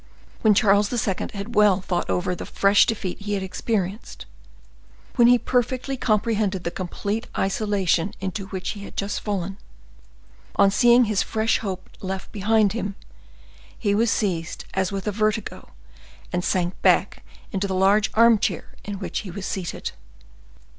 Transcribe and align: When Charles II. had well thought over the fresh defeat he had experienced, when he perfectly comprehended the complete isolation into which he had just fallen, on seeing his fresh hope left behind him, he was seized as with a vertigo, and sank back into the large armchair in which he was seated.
When 0.41 0.55
Charles 0.55 0.91
II. 0.91 1.27
had 1.35 1.53
well 1.53 1.79
thought 1.79 2.09
over 2.09 2.33
the 2.33 2.47
fresh 2.47 2.87
defeat 2.87 3.21
he 3.21 3.33
had 3.35 3.43
experienced, 3.43 4.25
when 5.15 5.27
he 5.27 5.37
perfectly 5.37 5.95
comprehended 5.95 6.63
the 6.63 6.71
complete 6.71 7.27
isolation 7.37 8.15
into 8.19 8.47
which 8.47 8.69
he 8.71 8.83
had 8.83 8.97
just 8.97 9.21
fallen, 9.21 9.59
on 10.55 10.71
seeing 10.71 11.05
his 11.05 11.21
fresh 11.21 11.59
hope 11.59 11.87
left 12.01 12.31
behind 12.31 12.73
him, 12.73 12.95
he 13.77 13.93
was 13.93 14.09
seized 14.09 14.65
as 14.73 14.91
with 14.91 15.05
a 15.05 15.11
vertigo, 15.11 15.69
and 16.33 16.43
sank 16.43 16.81
back 16.81 17.23
into 17.51 17.67
the 17.67 17.75
large 17.75 18.09
armchair 18.15 18.73
in 18.83 18.97
which 18.97 19.19
he 19.19 19.29
was 19.29 19.45
seated. 19.45 19.91